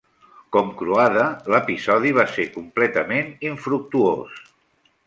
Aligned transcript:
Com 0.55 0.71
Croada, 0.79 1.25
l'episodi 1.55 2.15
va 2.21 2.27
ser 2.39 2.49
completament 2.57 3.31
infructuós. 3.53 4.43